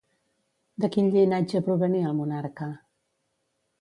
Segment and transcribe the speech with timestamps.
[0.85, 2.71] De quin llinatge provenia el monarca?